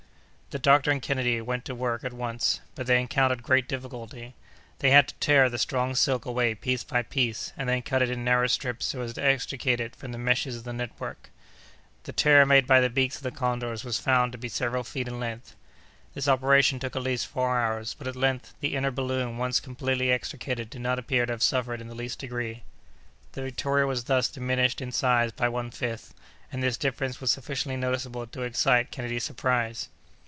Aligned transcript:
The 0.51 0.59
doctor 0.59 0.91
and 0.91 1.01
Kennedy 1.01 1.39
went 1.39 1.63
to 1.63 1.73
work 1.73 2.03
at 2.03 2.11
once, 2.11 2.59
but 2.75 2.85
they 2.85 2.99
encountered 2.99 3.41
great 3.41 3.69
difficulty. 3.69 4.33
They 4.79 4.91
had 4.91 5.07
to 5.07 5.15
tear 5.21 5.49
the 5.49 5.57
strong 5.57 5.95
silk 5.95 6.25
away 6.25 6.55
piece 6.55 6.83
by 6.83 7.03
piece, 7.03 7.53
and 7.55 7.69
then 7.69 7.83
cut 7.83 8.01
it 8.01 8.09
in 8.11 8.25
narrow 8.25 8.47
strips 8.47 8.85
so 8.87 8.99
as 9.01 9.13
to 9.13 9.23
extricate 9.23 9.79
it 9.79 9.95
from 9.95 10.11
the 10.11 10.17
meshes 10.17 10.57
of 10.57 10.63
the 10.65 10.73
network. 10.73 11.29
The 12.03 12.11
tear 12.11 12.45
made 12.45 12.67
by 12.67 12.81
the 12.81 12.89
beaks 12.89 13.15
of 13.15 13.23
the 13.23 13.31
condors 13.31 13.85
was 13.85 13.97
found 14.01 14.33
to 14.33 14.37
be 14.37 14.49
several 14.49 14.83
feet 14.83 15.07
in 15.07 15.21
length. 15.21 15.55
This 16.15 16.27
operation 16.27 16.79
took 16.79 16.97
at 16.97 17.01
least 17.01 17.27
four 17.27 17.57
hours, 17.57 17.93
but 17.97 18.07
at 18.07 18.17
length 18.17 18.53
the 18.59 18.75
inner 18.75 18.91
balloon 18.91 19.37
once 19.37 19.61
completely 19.61 20.11
extricated 20.11 20.69
did 20.69 20.81
not 20.81 20.99
appear 20.99 21.25
to 21.25 21.31
have 21.31 21.41
suffered 21.43 21.79
in 21.79 21.87
the 21.87 21.95
least 21.95 22.19
degree. 22.19 22.63
The 23.31 23.43
Victoria 23.43 23.87
was 23.87 24.03
thus 24.03 24.27
diminished 24.27 24.81
in 24.81 24.91
size 24.91 25.31
by 25.31 25.47
one 25.47 25.71
fifth, 25.71 26.13
and 26.51 26.61
this 26.61 26.75
difference 26.75 27.21
was 27.21 27.31
sufficiently 27.31 27.77
noticeable 27.77 28.27
to 28.27 28.41
excite 28.41 28.91
Kennedy's 28.91 29.23
surprise. 29.23 29.87